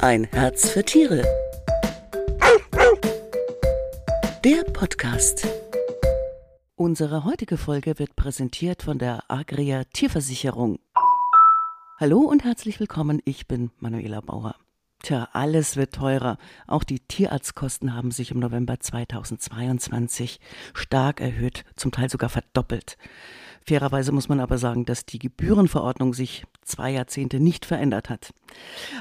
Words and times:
Ein 0.00 0.28
Herz 0.30 0.70
für 0.70 0.84
Tiere. 0.84 1.22
Der 4.44 4.62
Podcast. 4.72 5.48
Unsere 6.76 7.24
heutige 7.24 7.56
Folge 7.56 7.98
wird 7.98 8.14
präsentiert 8.14 8.84
von 8.84 8.98
der 8.98 9.24
Agria 9.26 9.82
Tierversicherung. 9.92 10.78
Hallo 11.98 12.20
und 12.20 12.44
herzlich 12.44 12.78
willkommen, 12.78 13.20
ich 13.24 13.48
bin 13.48 13.72
Manuela 13.80 14.20
Bauer. 14.20 14.54
Tja, 15.02 15.28
alles 15.32 15.76
wird 15.76 15.94
teurer. 15.94 16.38
Auch 16.66 16.82
die 16.82 16.98
Tierarztkosten 16.98 17.94
haben 17.94 18.10
sich 18.10 18.32
im 18.32 18.40
November 18.40 18.80
2022 18.80 20.40
stark 20.74 21.20
erhöht, 21.20 21.64
zum 21.76 21.92
Teil 21.92 22.10
sogar 22.10 22.28
verdoppelt. 22.28 22.98
Fairerweise 23.68 24.12
muss 24.12 24.30
man 24.30 24.40
aber 24.40 24.56
sagen, 24.56 24.86
dass 24.86 25.04
die 25.04 25.18
Gebührenverordnung 25.18 26.14
sich 26.14 26.44
zwei 26.62 26.90
Jahrzehnte 26.90 27.38
nicht 27.38 27.66
verändert 27.66 28.08
hat. 28.08 28.32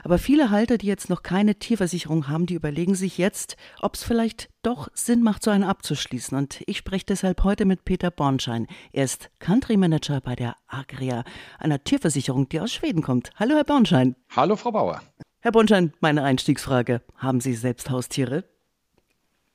Aber 0.04 0.18
viele 0.18 0.50
Halter, 0.50 0.78
die 0.78 0.88
jetzt 0.88 1.10
noch 1.10 1.24
keine 1.24 1.56
Tierversicherung 1.56 2.28
haben, 2.28 2.46
die 2.46 2.56
überlegen 2.56 2.94
sich 2.94 3.18
jetzt, 3.18 3.56
ob 3.80 3.96
es 3.96 4.04
vielleicht 4.04 4.50
doch 4.64 4.90
Sinn 4.94 5.24
macht, 5.24 5.42
so 5.42 5.52
eine 5.52 5.70
abzuschließen. 5.70 6.38
Und 6.38 6.62
ich 6.66 6.78
spreche 6.78 7.06
deshalb 7.06 7.44
heute 7.46 7.64
mit 7.64 7.86
Peter 7.86 8.12
Bornschein. 8.12 8.68
Er 8.92 9.06
ist 9.06 9.30
Country 9.40 9.78
Manager 9.78 10.20
bei 10.20 10.36
der 10.36 10.58
Agria, 10.68 11.24
einer 11.60 11.82
Tierversicherung, 11.82 12.50
die 12.50 12.60
aus 12.60 12.74
Schweden 12.74 13.02
kommt. 13.02 13.32
Hallo, 13.36 13.56
Herr 13.56 13.64
Bornschein. 13.64 14.16
Hallo, 14.36 14.58
Frau 14.58 14.72
Bauer. 14.72 15.02
Herr 15.48 15.54
Bornschein, 15.54 15.94
meine 16.02 16.26
Einstiegsfrage. 16.26 17.00
Haben 17.16 17.40
Sie 17.40 17.54
selbst 17.54 17.90
Haustiere? 17.90 18.44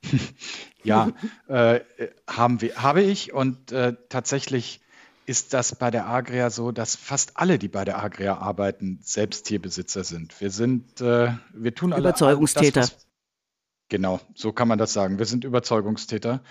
ja, 0.85 1.13
äh, 1.49 1.81
haben 2.27 2.63
wir, 2.63 2.83
habe 2.83 3.03
ich 3.03 3.35
und 3.35 3.73
äh, 3.73 3.93
tatsächlich 4.09 4.81
ist 5.27 5.53
das 5.53 5.75
bei 5.75 5.91
der 5.91 6.07
Agria 6.07 6.49
so, 6.49 6.73
dass 6.73 6.97
fast 6.97 7.37
alle, 7.37 7.59
die 7.59 7.69
bei 7.69 7.85
der 7.85 8.03
Agria 8.03 8.39
arbeiten, 8.39 9.01
selbst 9.03 9.45
Tierbesitzer 9.45 10.03
sind. 10.03 10.41
Wir 10.41 10.49
sind, 10.49 11.03
äh, 11.03 11.35
wir 11.53 11.75
tun 11.75 11.93
alle 11.93 12.01
Überzeugungstäter. 12.01 12.81
Das, 12.81 12.93
was, 12.95 13.07
genau, 13.91 14.19
so 14.35 14.51
kann 14.51 14.69
man 14.69 14.79
das 14.79 14.95
sagen. 14.95 15.19
Wir 15.19 15.27
sind 15.27 15.45
Überzeugungstäter. 15.45 16.43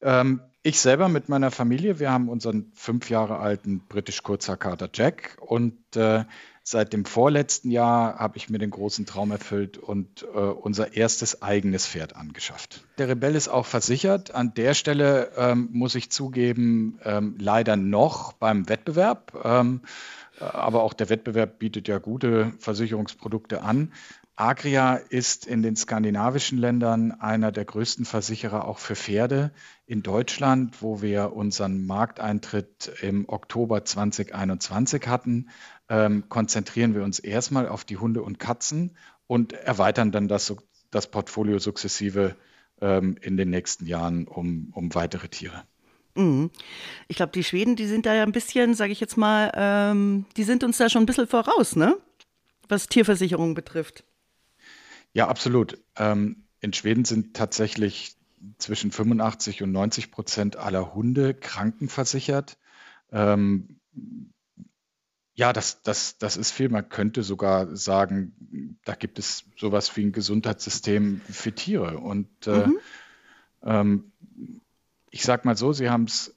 Ähm, 0.00 0.40
ich 0.62 0.80
selber 0.80 1.10
mit 1.10 1.28
meiner 1.28 1.50
Familie, 1.50 1.98
wir 1.98 2.10
haben 2.10 2.30
unseren 2.30 2.72
fünf 2.74 3.10
Jahre 3.10 3.40
alten 3.40 3.80
britisch 3.90 4.22
Kurzhaarkater 4.22 4.88
Jack 4.94 5.36
und 5.38 5.96
äh, 5.96 6.24
Seit 6.68 6.92
dem 6.92 7.04
vorletzten 7.04 7.70
Jahr 7.70 8.18
habe 8.18 8.38
ich 8.38 8.50
mir 8.50 8.58
den 8.58 8.72
großen 8.72 9.06
Traum 9.06 9.30
erfüllt 9.30 9.78
und 9.78 10.24
äh, 10.34 10.36
unser 10.36 10.94
erstes 10.94 11.40
eigenes 11.40 11.86
Pferd 11.86 12.16
angeschafft. 12.16 12.84
Der 12.98 13.08
Rebell 13.08 13.36
ist 13.36 13.46
auch 13.46 13.66
versichert. 13.66 14.34
An 14.34 14.52
der 14.52 14.74
Stelle 14.74 15.30
ähm, 15.36 15.68
muss 15.70 15.94
ich 15.94 16.10
zugeben, 16.10 16.98
ähm, 17.04 17.36
leider 17.38 17.76
noch 17.76 18.32
beim 18.32 18.68
Wettbewerb. 18.68 19.40
Ähm, 19.44 19.82
aber 20.40 20.82
auch 20.82 20.92
der 20.92 21.08
Wettbewerb 21.08 21.60
bietet 21.60 21.86
ja 21.86 21.98
gute 21.98 22.52
Versicherungsprodukte 22.58 23.62
an. 23.62 23.92
Agria 24.38 24.96
ist 24.96 25.46
in 25.46 25.62
den 25.62 25.76
skandinavischen 25.76 26.58
Ländern 26.58 27.12
einer 27.12 27.52
der 27.52 27.64
größten 27.64 28.04
Versicherer 28.04 28.66
auch 28.66 28.78
für 28.78 28.94
Pferde. 28.94 29.50
In 29.86 30.02
Deutschland, 30.02 30.82
wo 30.82 31.00
wir 31.00 31.32
unseren 31.32 31.86
Markteintritt 31.86 32.92
im 33.00 33.26
Oktober 33.30 33.86
2021 33.86 35.06
hatten, 35.06 35.48
ähm, 35.88 36.28
konzentrieren 36.28 36.94
wir 36.94 37.02
uns 37.02 37.18
erstmal 37.18 37.68
auf 37.68 37.84
die 37.84 37.96
Hunde 37.96 38.22
und 38.22 38.38
Katzen 38.38 38.96
und 39.26 39.52
erweitern 39.52 40.12
dann 40.12 40.28
das, 40.28 40.54
das 40.90 41.10
Portfolio 41.10 41.58
sukzessive 41.58 42.36
ähm, 42.80 43.16
in 43.20 43.36
den 43.36 43.50
nächsten 43.50 43.86
Jahren 43.86 44.26
um, 44.26 44.70
um 44.72 44.94
weitere 44.94 45.28
Tiere. 45.28 45.64
Mhm. 46.14 46.50
Ich 47.08 47.16
glaube, 47.16 47.32
die 47.32 47.44
Schweden, 47.44 47.76
die 47.76 47.86
sind 47.86 48.06
da 48.06 48.14
ja 48.14 48.22
ein 48.22 48.32
bisschen, 48.32 48.74
sage 48.74 48.92
ich 48.92 49.00
jetzt 49.00 49.16
mal, 49.16 49.52
ähm, 49.54 50.26
die 50.36 50.44
sind 50.44 50.64
uns 50.64 50.78
da 50.78 50.88
schon 50.88 51.02
ein 51.02 51.06
bisschen 51.06 51.28
voraus, 51.28 51.76
ne? 51.76 51.96
Was 52.68 52.88
Tierversicherungen 52.88 53.54
betrifft. 53.54 54.04
Ja, 55.12 55.28
absolut. 55.28 55.78
Ähm, 55.96 56.44
in 56.60 56.72
Schweden 56.72 57.04
sind 57.04 57.34
tatsächlich 57.34 58.16
zwischen 58.58 58.90
85 58.90 59.62
und 59.62 59.72
90 59.72 60.10
Prozent 60.10 60.56
aller 60.56 60.94
Hunde 60.94 61.34
krankenversichert. 61.34 62.58
Ähm, 63.12 63.80
ja, 65.36 65.52
das, 65.52 65.82
das, 65.82 66.16
das 66.16 66.38
ist 66.38 66.50
viel. 66.50 66.70
Man 66.70 66.88
könnte 66.88 67.22
sogar 67.22 67.76
sagen, 67.76 68.78
da 68.84 68.94
gibt 68.94 69.18
es 69.18 69.44
sowas 69.56 69.94
wie 69.96 70.04
ein 70.04 70.12
Gesundheitssystem 70.12 71.20
für 71.20 71.52
Tiere. 71.52 71.98
Und 71.98 72.28
äh, 72.46 72.66
mhm. 72.66 72.78
ähm, 73.62 74.12
ich 75.10 75.22
sage 75.22 75.46
mal 75.46 75.56
so, 75.56 75.74
Sie 75.74 75.90
haben 75.90 76.04
es 76.04 76.34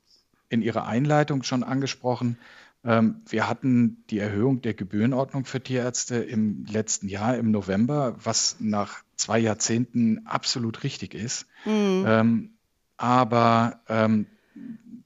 in 0.50 0.62
Ihrer 0.62 0.86
Einleitung 0.86 1.44
schon 1.44 1.64
angesprochen. 1.64 2.38
Ähm, 2.84 3.22
wir 3.30 3.48
hatten 3.48 4.04
die 4.10 4.20
Erhöhung 4.20 4.62
der 4.62 4.74
Gebührenordnung 4.74 5.46
für 5.46 5.62
Tierärzte 5.62 6.18
im 6.18 6.66
letzten 6.66 7.08
Jahr, 7.08 7.38
im 7.38 7.52
November, 7.52 8.18
was 8.22 8.58
nach 8.60 9.04
zwei 9.16 9.40
Jahrzehnten 9.40 10.28
absolut 10.28 10.84
richtig 10.84 11.14
ist. 11.14 11.48
Mhm. 11.64 12.04
Ähm, 12.06 12.50
aber 12.98 13.80
ähm, 13.88 14.26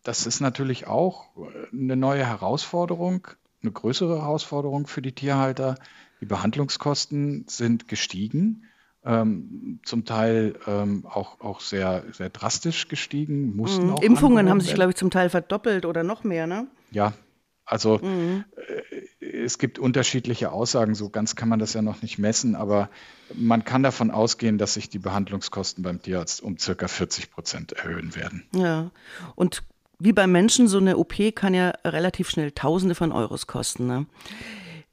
das 0.02 0.26
ist 0.26 0.40
natürlich 0.40 0.88
auch 0.88 1.28
eine 1.72 1.96
neue 1.96 2.26
Herausforderung, 2.26 3.28
eine 3.64 3.72
größere 3.72 4.22
Herausforderung 4.22 4.88
für 4.88 5.02
die 5.02 5.14
Tierhalter. 5.14 5.76
Die 6.22 6.26
Behandlungskosten 6.26 7.46
sind 7.48 7.88
gestiegen. 7.88 8.66
Ähm, 9.06 9.82
zum 9.84 10.06
Teil 10.06 10.56
ähm, 10.66 11.06
auch, 11.06 11.42
auch 11.42 11.60
sehr, 11.60 12.06
sehr 12.14 12.30
drastisch 12.30 12.88
gestiegen, 12.88 13.54
mussten 13.54 13.88
mhm. 13.88 13.98
Impfungen 14.02 14.50
haben 14.50 14.62
sich, 14.62 14.74
glaube 14.76 14.92
ich, 14.92 14.96
zum 14.96 15.12
Teil 15.12 15.30
verdoppelt 15.30 15.86
oder 15.86 16.04
noch 16.04 16.24
mehr, 16.24 16.48
ne? 16.48 16.68
Ja, 16.92 17.12
also 17.66 17.98
mhm. 17.98 18.46
äh, 19.20 19.44
es 19.44 19.58
gibt 19.58 19.78
unterschiedliche 19.78 20.54
Aussagen, 20.54 20.96
so 20.96 21.10
ganz 21.10 21.36
kann 21.36 21.50
man 21.50 21.60
das 21.60 21.74
ja 21.74 21.82
noch 21.82 22.02
nicht 22.02 22.18
messen, 22.18 22.56
aber 22.56 22.90
man 23.34 23.66
kann 23.66 23.84
davon 23.84 24.10
ausgehen, 24.10 24.58
dass 24.58 24.76
sich 24.76 24.90
die 24.90 25.00
Behandlungskosten 25.00 25.84
beim 25.84 26.02
Tierarzt 26.02 26.42
um 26.42 26.58
circa 26.58 26.88
40 26.88 27.30
Prozent 27.30 27.74
erhöhen 27.74 28.16
werden. 28.16 28.46
Ja, 28.54 28.92
und 29.36 29.64
wie 30.04 30.14
beim 30.14 30.32
Menschen, 30.32 30.68
so 30.68 30.80
eine 30.80 30.98
OP 30.98 31.14
kann 31.34 31.54
ja 31.54 31.70
relativ 31.86 32.30
schnell 32.30 32.52
Tausende 32.52 32.94
von 32.94 33.12
Euros 33.14 33.48
kosten. 33.48 33.88
Ne? 33.88 34.06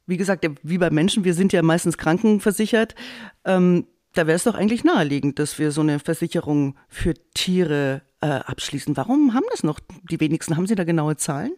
Wie 0.05 0.15
gesagt, 0.15 0.47
wie 0.63 0.77
beim 0.77 0.93
Menschen, 0.93 1.25
wir 1.25 1.33
sind 1.33 1.51
ja 1.51 1.61
meistens 1.61 1.97
krankenversichert. 1.97 2.95
Ähm, 3.43 3.87
da 4.13 4.25
wäre 4.25 4.37
es 4.37 4.45
doch 4.45 4.55
eigentlich 4.55 4.83
naheliegend, 4.83 5.37
dass 5.37 5.59
wir 5.59 5.71
so 5.71 5.81
eine 5.81 5.99
Versicherung 5.99 6.75
für 6.87 7.13
Tiere 7.33 8.01
äh, 8.21 8.27
abschließen. 8.27 8.95
Warum 8.95 9.33
haben 9.33 9.45
das 9.51 9.63
noch 9.63 9.79
die 10.09 10.19
wenigsten? 10.19 10.55
Haben 10.55 10.67
Sie 10.67 10.75
da 10.75 10.85
genaue 10.85 11.17
Zahlen? 11.17 11.53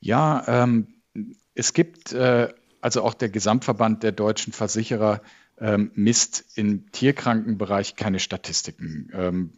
Ja, 0.00 0.44
ähm, 0.64 0.86
es 1.54 1.74
gibt, 1.74 2.12
äh, 2.12 2.48
also 2.80 3.02
auch 3.02 3.14
der 3.14 3.28
Gesamtverband 3.28 4.02
der 4.02 4.12
deutschen 4.12 4.54
Versicherer 4.54 5.20
ähm, 5.58 5.90
misst 5.94 6.44
im 6.54 6.90
Tierkrankenbereich 6.92 7.96
keine 7.96 8.18
Statistiken. 8.18 9.10
Ähm, 9.14 9.50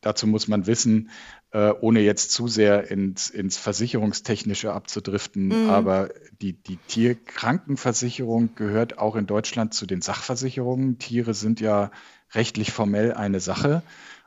dazu 0.00 0.26
muss 0.26 0.48
man 0.48 0.66
wissen, 0.66 1.10
äh, 1.56 1.72
ohne 1.80 2.00
jetzt 2.00 2.32
zu 2.32 2.48
sehr 2.48 2.90
ins, 2.90 3.30
ins 3.30 3.56
Versicherungstechnische 3.56 4.74
abzudriften, 4.74 5.46
mhm. 5.46 5.70
aber 5.70 6.10
die, 6.42 6.52
die 6.52 6.76
Tierkrankenversicherung 6.76 8.54
gehört 8.56 8.98
auch 8.98 9.16
in 9.16 9.26
Deutschland 9.26 9.72
zu 9.72 9.86
den 9.86 10.02
Sachversicherungen. 10.02 10.98
Tiere 10.98 11.32
sind 11.32 11.60
ja 11.60 11.92
rechtlich 12.34 12.72
formell 12.72 13.14
eine 13.14 13.40
Sache. 13.40 13.82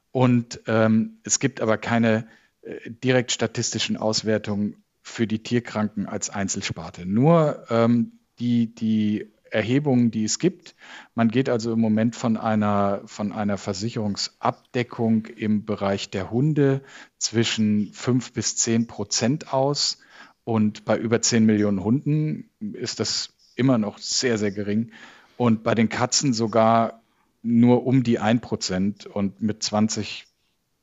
Und 0.09 0.61
ähm, 0.65 1.19
es 1.23 1.39
gibt 1.39 1.61
aber 1.61 1.77
keine 1.77 2.25
äh, 2.63 2.89
direkt 2.89 3.31
statistischen 3.31 3.95
Auswertungen 3.95 4.83
für 5.03 5.27
die 5.27 5.43
Tierkranken 5.43 6.07
als 6.07 6.31
Einzelsparte. 6.31 7.05
Nur 7.05 7.63
ähm, 7.69 8.13
die, 8.39 8.73
die 8.73 9.31
Erhebungen, 9.51 10.11
die 10.11 10.23
es 10.23 10.39
gibt. 10.39 10.75
Man 11.15 11.29
geht 11.29 11.49
also 11.49 11.73
im 11.73 11.79
Moment 11.79 12.15
von 12.15 12.37
einer, 12.37 13.01
von 13.05 13.31
einer 13.31 13.57
Versicherungsabdeckung 13.57 15.25
im 15.25 15.65
Bereich 15.65 16.09
der 16.09 16.31
Hunde 16.31 16.81
zwischen 17.17 17.91
5 17.93 18.33
bis 18.33 18.55
10 18.57 18.87
Prozent 18.87 19.53
aus. 19.53 19.97
Und 20.43 20.85
bei 20.85 20.97
über 20.97 21.21
10 21.21 21.45
Millionen 21.45 21.83
Hunden 21.83 22.49
ist 22.59 22.99
das 22.99 23.33
immer 23.55 23.77
noch 23.77 23.97
sehr, 23.97 24.37
sehr 24.37 24.51
gering. 24.51 24.91
Und 25.37 25.63
bei 25.63 25.75
den 25.75 25.89
Katzen 25.89 26.33
sogar 26.33 27.01
nur 27.41 27.85
um 27.85 28.03
die 28.03 28.19
1 28.19 28.41
Prozent. 28.41 29.05
Und 29.05 29.41
mit 29.41 29.63
20 29.63 30.27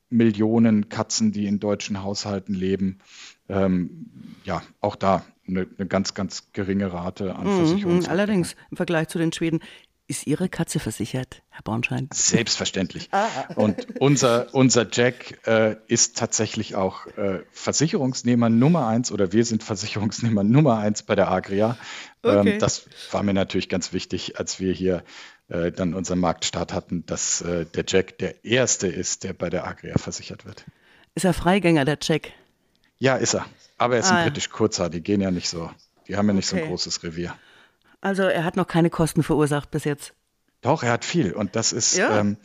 Millionen 0.09 0.89
Katzen, 0.89 1.31
die 1.31 1.47
in 1.47 1.59
deutschen 1.59 2.01
Haushalten 2.01 2.53
leben, 2.53 2.99
ähm, 3.49 4.07
ja, 4.45 4.61
auch 4.79 4.95
da 4.95 5.25
eine, 5.47 5.67
eine, 5.77 5.87
ganz, 5.87 6.13
ganz 6.13 6.51
geringe 6.53 6.91
Rate 6.91 7.35
an 7.35 7.47
mhm, 7.47 7.57
Versicherungen. 7.57 8.07
Allerdings 8.07 8.55
im 8.71 8.77
Vergleich 8.77 9.07
zu 9.07 9.17
den 9.17 9.31
Schweden. 9.31 9.61
Ist 10.09 10.25
Ihre 10.25 10.47
Katze 10.47 10.79
versichert, 10.79 11.41
Herr 11.49 11.63
Bornschein? 11.63 12.07
Selbstverständlich. 12.13 13.09
Ah. 13.11 13.27
Und 13.55 13.99
unser, 13.99 14.47
unser 14.53 14.87
Jack 14.89 15.45
äh, 15.45 15.75
ist 15.87 16.17
tatsächlich 16.17 16.75
auch 16.75 17.07
äh, 17.17 17.41
Versicherungsnehmer 17.51 18.49
Nummer 18.49 18.87
eins 18.87 19.11
oder 19.11 19.33
wir 19.33 19.43
sind 19.43 19.63
Versicherungsnehmer 19.63 20.43
Nummer 20.45 20.77
eins 20.77 21.03
bei 21.03 21.15
der 21.15 21.29
Agria. 21.29 21.77
Ähm, 22.23 22.39
okay. 22.39 22.49
Ähm, 22.51 22.59
das 22.59 22.87
war 23.11 23.21
mir 23.21 23.33
natürlich 23.33 23.67
ganz 23.67 23.91
wichtig, 23.91 24.39
als 24.39 24.61
wir 24.61 24.71
hier 24.71 25.03
äh, 25.49 25.73
dann 25.73 25.93
unseren 25.93 26.19
Marktstart 26.19 26.71
hatten, 26.71 27.05
dass 27.05 27.41
äh, 27.41 27.65
der 27.65 27.83
Jack 27.85 28.17
der 28.17 28.45
erste 28.45 28.87
ist, 28.87 29.25
der 29.25 29.33
bei 29.33 29.49
der 29.49 29.67
Agria 29.67 29.97
versichert 29.97 30.45
wird. 30.45 30.63
Ist 31.15 31.25
er 31.25 31.33
Freigänger, 31.33 31.83
der 31.83 31.97
Jack? 32.01 32.31
Ja, 32.99 33.15
ist 33.15 33.33
er. 33.33 33.45
Aber 33.77 33.95
er 33.95 33.99
ist 34.01 34.11
ah, 34.11 34.17
ein 34.17 34.25
britisch 34.25 34.49
Kurzer, 34.49 34.89
die 34.89 35.01
gehen 35.01 35.21
ja 35.21 35.31
nicht 35.31 35.49
so, 35.49 35.69
die 36.07 36.17
haben 36.17 36.27
ja 36.27 36.33
nicht 36.33 36.51
okay. 36.51 36.59
so 36.59 36.63
ein 36.63 36.69
großes 36.69 37.03
Revier. 37.03 37.35
Also 38.01 38.23
er 38.23 38.43
hat 38.43 38.55
noch 38.55 38.67
keine 38.67 38.89
Kosten 38.89 39.23
verursacht 39.23 39.71
bis 39.71 39.83
jetzt. 39.83 40.13
Doch, 40.61 40.83
er 40.83 40.91
hat 40.91 41.05
viel. 41.05 41.33
Und 41.33 41.55
das 41.55 41.73
ist, 41.73 41.97
ja, 41.97 42.19
ähm, 42.19 42.37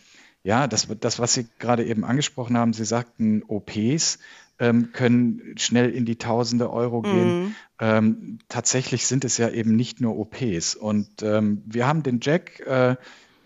ja 0.43 0.67
das, 0.67 0.89
das, 1.01 1.19
was 1.19 1.35
Sie 1.35 1.47
gerade 1.59 1.85
eben 1.85 2.05
angesprochen 2.05 2.57
haben, 2.57 2.73
Sie 2.73 2.85
sagten 2.85 3.43
OPs 3.47 4.19
ähm, 4.59 4.93
können 4.93 5.55
schnell 5.57 5.91
in 5.91 6.05
die 6.05 6.17
Tausende 6.17 6.71
Euro 6.71 7.03
gehen. 7.03 7.43
Mhm. 7.43 7.55
Ähm, 7.81 8.39
tatsächlich 8.49 9.07
sind 9.07 9.25
es 9.25 9.37
ja 9.37 9.49
eben 9.49 9.75
nicht 9.75 10.01
nur 10.01 10.17
OPs. 10.17 10.77
Und 10.77 11.23
ähm, 11.23 11.63
wir 11.67 11.87
haben 11.87 12.03
den 12.03 12.21
Jack, 12.23 12.61
äh, 12.61 12.97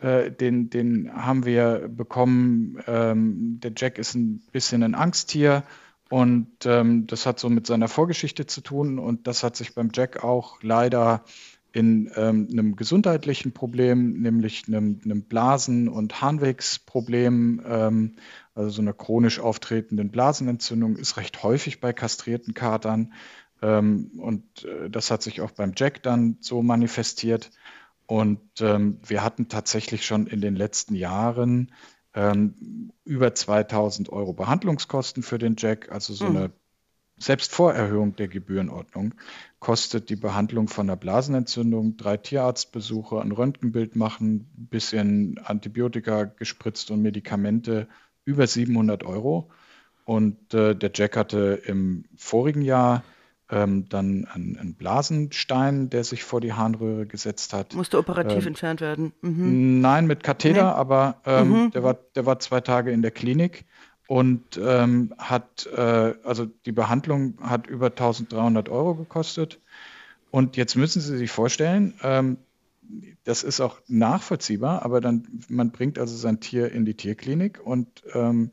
äh, 0.01 0.31
den, 0.31 0.69
den 0.69 1.11
haben 1.13 1.47
wir 1.47 1.89
bekommen. 1.89 2.83
Ähm, 2.87 3.61
der 3.63 3.73
Jack 3.75 3.99
ist 3.99 4.15
ein 4.15 4.43
bisschen 4.53 4.83
ein 4.83 4.95
Angsttier. 4.95 5.63
Und 6.09 6.49
ähm, 6.65 7.07
das 7.07 7.27
hat 7.27 7.41
so 7.41 7.49
mit 7.49 7.67
seiner 7.67 7.89
Vorgeschichte 7.89 8.47
zu 8.47 8.61
tun. 8.61 8.99
Und 8.99 9.27
das 9.27 9.43
hat 9.43 9.57
sich 9.57 9.75
beim 9.75 9.91
Jack 9.93 10.23
auch 10.23 10.63
leider 10.63 11.25
in 11.73 12.11
ähm, 12.17 12.49
einem 12.51 12.77
gesundheitlichen 12.77 13.53
Problem, 13.53 14.23
nämlich 14.23 14.65
einem, 14.67 15.01
einem 15.05 15.25
Blasen- 15.25 15.89
und 15.89 16.23
Harnwegsproblem, 16.23 17.63
ähm, 17.67 18.17
also 18.55 18.71
so 18.71 18.83
einer 18.83 18.95
chronisch 18.95 19.41
auftretenden 19.41 20.11
Blasenentzündung, 20.11 20.97
ist 20.97 21.19
recht 21.19 21.43
häufig 21.43 21.81
bei 21.81 21.93
kastrierten 21.93 22.55
Katern. 22.55 23.13
Ähm, 23.61 24.13
und 24.19 24.65
äh, 24.65 24.89
das 24.89 25.11
hat 25.11 25.23
sich 25.23 25.41
auch 25.43 25.51
beim 25.51 25.73
Jack 25.77 26.03
dann 26.03 26.39
so 26.41 26.63
manifestiert. 26.63 27.51
Und 28.07 28.41
ähm, 28.61 29.01
wir 29.07 29.23
hatten 29.23 29.49
tatsächlich 29.49 30.07
schon 30.07 30.29
in 30.29 30.41
den 30.41 30.57
letzten 30.57 30.95
Jahren 30.95 31.73
ähm, 32.17 32.91
über 33.05 33.35
2000 33.35 34.11
Euro 34.11 34.33
Behandlungskosten 34.33 35.23
für 35.23 35.39
den 35.39 35.55
Jack, 35.57 35.93
also 35.93 36.13
so 36.15 36.25
mhm. 36.25 36.37
eine 36.37 36.51
Selbstvorerhöhung 37.19 38.17
der 38.17 38.29
Gebührenordnung 38.29 39.15
kostet 39.59 40.11
die 40.11 40.17
Behandlung 40.17 40.69
von 40.69 40.89
einer 40.89 40.97
Blasenentzündung, 40.97 41.97
drei 41.97 42.17
Tierarztbesuche, 42.17 43.21
ein 43.21 43.33
Röntgenbild 43.33 43.97
machen, 43.97 44.51
ein 44.59 44.67
bisschen 44.67 45.39
Antibiotika 45.45 46.25
gespritzt 46.25 46.91
und 46.91 47.01
Medikamente 47.03 47.89
über 48.25 48.47
700 48.47 49.05
Euro. 49.05 49.51
Und 50.05 50.53
äh, 50.55 50.75
der 50.75 50.91
Jack 50.95 51.17
hatte 51.17 51.63
im 51.65 52.05
vorigen 52.17 52.63
Jahr 52.63 53.03
ähm, 53.51 53.89
dann 53.89 54.27
einen, 54.27 54.75
Blasenstein, 54.75 55.89
der 55.89 56.05
sich 56.05 56.25
vor 56.25 56.41
die 56.41 56.53
Harnröhre 56.53 57.07
gesetzt 57.07 57.53
hat. 57.53 57.75
Musste 57.75 57.99
operativ 57.99 58.43
ähm, 58.43 58.49
entfernt 58.49 58.81
werden? 58.81 59.13
Mhm. 59.21 59.81
Nein, 59.81 60.07
mit 60.07 60.23
Katheter, 60.23 60.65
nee. 60.65 60.79
aber 60.79 61.21
ähm, 61.25 61.49
mhm. 61.49 61.71
der, 61.71 61.83
war, 61.83 61.95
der 62.15 62.27
war 62.27 62.39
zwei 62.41 62.61
Tage 62.61 62.91
in 62.91 63.03
der 63.03 63.13
Klinik 63.13 63.65
und 64.09 64.61
ähm, 64.63 65.15
hat, 65.19 65.67
äh, 65.67 66.15
also 66.25 66.47
die 66.47 66.73
Behandlung 66.73 67.39
hat 67.41 67.67
über 67.67 67.87
1300 67.87 68.69
Euro 68.69 68.95
gekostet. 68.95 69.61
Und 70.31 70.57
jetzt 70.57 70.77
müssen 70.77 71.01
Sie 71.01 71.17
sich 71.17 71.31
vorstellen, 71.31 71.95
ähm, 72.03 72.39
das 73.25 73.43
ist 73.43 73.61
auch 73.61 73.81
nachvollziehbar, 73.89 74.83
aber 74.83 75.01
dann, 75.01 75.27
man 75.49 75.73
bringt 75.73 75.99
also 75.99 76.17
sein 76.17 76.41
Tier 76.41 76.71
in 76.71 76.85
die 76.85 76.95
Tierklinik 76.95 77.61
und 77.65 78.03
ähm, 78.15 78.51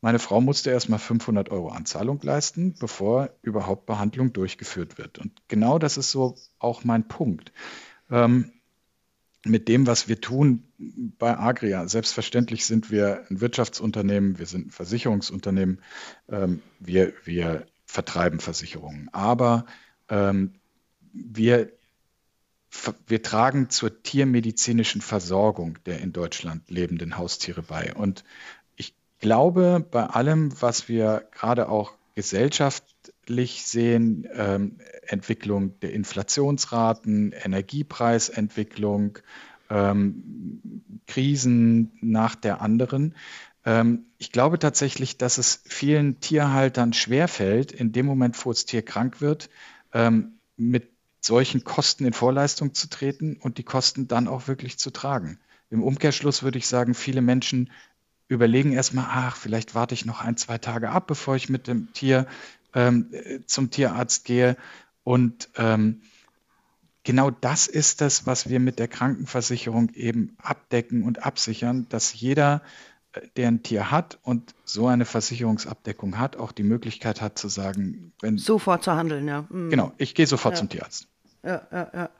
meine 0.00 0.18
Frau 0.18 0.40
musste 0.40 0.70
erstmal 0.70 0.98
500 0.98 1.50
Euro 1.50 1.68
Anzahlung 1.68 2.20
leisten, 2.22 2.74
bevor 2.78 3.30
überhaupt 3.42 3.86
Behandlung 3.86 4.32
durchgeführt 4.32 4.98
wird. 4.98 5.18
Und 5.18 5.42
genau 5.48 5.78
das 5.78 5.96
ist 5.96 6.10
so 6.10 6.36
auch 6.58 6.84
mein 6.84 7.08
Punkt. 7.08 7.52
Ähm, 8.10 8.52
mit 9.44 9.68
dem, 9.68 9.86
was 9.86 10.08
wir 10.08 10.20
tun 10.20 10.64
bei 10.78 11.38
Agria. 11.38 11.86
Selbstverständlich 11.86 12.64
sind 12.64 12.90
wir 12.90 13.26
ein 13.30 13.40
Wirtschaftsunternehmen, 13.40 14.38
wir 14.38 14.46
sind 14.46 14.68
ein 14.68 14.70
Versicherungsunternehmen, 14.70 15.82
ähm, 16.28 16.62
wir, 16.80 17.12
wir 17.24 17.66
vertreiben 17.84 18.40
Versicherungen. 18.40 19.10
Aber 19.12 19.66
ähm, 20.08 20.54
wir, 21.12 21.72
wir 23.06 23.22
tragen 23.22 23.70
zur 23.70 24.02
tiermedizinischen 24.02 25.00
Versorgung 25.00 25.78
der 25.86 26.00
in 26.00 26.12
Deutschland 26.12 26.70
lebenden 26.70 27.16
Haustiere 27.16 27.62
bei. 27.62 27.94
Und 27.94 28.24
ich 28.76 28.94
glaube, 29.20 29.84
bei 29.90 30.04
allem, 30.04 30.60
was 30.60 30.88
wir 30.88 31.28
gerade 31.32 31.68
auch 31.68 31.94
gesellschaftlich 32.14 33.64
sehen, 33.64 34.28
ähm, 34.34 34.78
Entwicklung 35.06 35.78
der 35.80 35.92
Inflationsraten, 35.92 37.32
Energiepreisentwicklung, 37.32 39.18
ähm, 39.70 40.82
Krisen 41.06 41.92
nach 42.00 42.34
der 42.34 42.60
anderen. 42.60 43.14
Ähm, 43.64 44.06
ich 44.18 44.30
glaube 44.30 44.58
tatsächlich, 44.58 45.16
dass 45.16 45.38
es 45.38 45.62
vielen 45.64 46.20
Tierhaltern 46.20 46.92
schwerfällt, 46.92 47.72
in 47.72 47.92
dem 47.92 48.06
Moment, 48.06 48.44
wo 48.44 48.50
das 48.50 48.66
Tier 48.66 48.82
krank 48.82 49.20
wird, 49.20 49.50
ähm, 49.92 50.38
mit 50.56 50.93
solchen 51.24 51.64
Kosten 51.64 52.04
in 52.04 52.12
Vorleistung 52.12 52.74
zu 52.74 52.88
treten 52.88 53.36
und 53.40 53.58
die 53.58 53.62
Kosten 53.62 54.08
dann 54.08 54.28
auch 54.28 54.46
wirklich 54.46 54.78
zu 54.78 54.90
tragen. 54.90 55.38
Im 55.70 55.82
Umkehrschluss 55.82 56.42
würde 56.42 56.58
ich 56.58 56.66
sagen, 56.66 56.94
viele 56.94 57.22
Menschen 57.22 57.70
überlegen 58.28 58.72
erstmal, 58.72 59.06
ach, 59.08 59.36
vielleicht 59.36 59.74
warte 59.74 59.94
ich 59.94 60.04
noch 60.04 60.20
ein, 60.20 60.36
zwei 60.36 60.58
Tage 60.58 60.90
ab, 60.90 61.06
bevor 61.06 61.36
ich 61.36 61.48
mit 61.48 61.66
dem 61.66 61.92
Tier 61.92 62.26
ähm, 62.74 63.10
zum 63.46 63.70
Tierarzt 63.70 64.24
gehe. 64.24 64.56
Und 65.02 65.48
ähm, 65.56 66.02
genau 67.02 67.30
das 67.30 67.66
ist 67.66 68.00
das, 68.00 68.26
was 68.26 68.48
wir 68.48 68.60
mit 68.60 68.78
der 68.78 68.88
Krankenversicherung 68.88 69.90
eben 69.94 70.36
abdecken 70.42 71.04
und 71.04 71.24
absichern, 71.24 71.86
dass 71.88 72.14
jeder, 72.14 72.62
äh, 73.12 73.20
der 73.36 73.48
ein 73.48 73.62
Tier 73.62 73.90
hat 73.90 74.18
und 74.22 74.54
so 74.64 74.88
eine 74.88 75.04
Versicherungsabdeckung 75.04 76.18
hat, 76.18 76.36
auch 76.36 76.52
die 76.52 76.62
Möglichkeit 76.62 77.20
hat 77.20 77.38
zu 77.38 77.48
sagen, 77.48 78.12
wenn. 78.20 78.38
Sofort 78.38 78.84
zu 78.84 78.92
handeln, 78.92 79.26
ja. 79.28 79.46
Mhm. 79.50 79.70
Genau, 79.70 79.92
ich 79.98 80.14
gehe 80.14 80.26
sofort 80.26 80.54
ja. 80.54 80.58
zum 80.60 80.68
Tierarzt. 80.68 81.08
Ja, 81.44 81.66
ja, 81.70 81.90
ja 81.94 82.10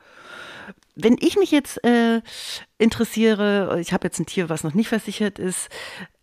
wenn 0.95 1.17
ich 1.19 1.37
mich 1.37 1.51
jetzt 1.51 1.83
äh, 1.83 2.21
interessiere, 2.77 3.79
ich 3.81 3.91
habe 3.91 4.07
jetzt 4.07 4.19
ein 4.19 4.25
Tier, 4.25 4.49
was 4.49 4.63
noch 4.63 4.73
nicht 4.73 4.87
versichert 4.87 5.39
ist, 5.39 5.69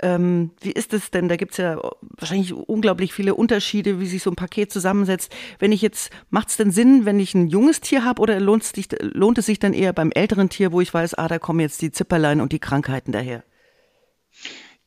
ähm, 0.00 0.50
wie 0.60 0.72
ist 0.72 0.94
es 0.94 1.10
denn? 1.10 1.28
Da 1.28 1.36
gibt 1.36 1.52
es 1.52 1.58
ja 1.58 1.78
wahrscheinlich 2.00 2.54
unglaublich 2.54 3.12
viele 3.12 3.34
Unterschiede, 3.34 4.00
wie 4.00 4.06
sich 4.06 4.22
so 4.22 4.30
ein 4.30 4.36
Paket 4.36 4.72
zusammensetzt. 4.72 5.32
Wenn 5.58 5.72
ich 5.72 5.82
jetzt, 5.82 6.10
macht 6.30 6.48
es 6.48 6.56
denn 6.56 6.70
Sinn, 6.70 7.04
wenn 7.04 7.20
ich 7.20 7.34
ein 7.34 7.48
junges 7.48 7.80
Tier 7.80 8.04
habe 8.04 8.22
oder 8.22 8.40
lohnt 8.40 8.62
es, 8.62 8.70
sich, 8.70 8.88
lohnt 9.00 9.38
es 9.38 9.46
sich 9.46 9.58
dann 9.58 9.74
eher 9.74 9.92
beim 9.92 10.10
älteren 10.10 10.48
Tier, 10.48 10.72
wo 10.72 10.80
ich 10.80 10.92
weiß, 10.92 11.14
ah, 11.14 11.28
da 11.28 11.38
kommen 11.38 11.60
jetzt 11.60 11.82
die 11.82 11.92
Zipperlein 11.92 12.40
und 12.40 12.52
die 12.52 12.58
Krankheiten 12.58 13.12
daher? 13.12 13.44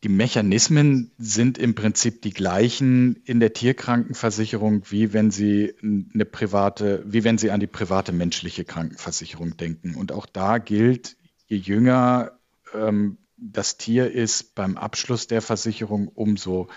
Die 0.06 0.10
Mechanismen 0.10 1.10
sind 1.18 1.57
im 1.57 1.74
Prinzip 1.74 2.22
die 2.22 2.30
gleichen 2.30 3.16
in 3.25 3.40
der 3.40 3.54
Tierkrankenversicherung, 3.54 4.84
wie 4.92 5.13
wenn 5.13 5.31
Sie 5.31 5.74
eine 5.81 6.25
private, 6.25 7.04
wie 7.07 7.24
wenn 7.24 7.40
Sie 7.40 7.50
an 7.50 7.60
die 7.60 7.66
private 7.66 8.12
menschliche 8.12 8.66
Krankenversicherung 8.66 9.57
denken. 9.57 9.96
Und 9.96 10.12
auch 10.12 10.28
da 10.28 10.60
gilt, 10.60 11.18
je 11.48 11.57
jünger 11.57 12.34
ähm, 12.76 13.18
das 13.38 13.78
Tier 13.78 14.12
ist 14.12 14.54
beim 14.54 14.78
Abschluss 14.78 15.26
der 15.26 15.42
Versicherung, 15.42 16.07
umso, 16.07 16.68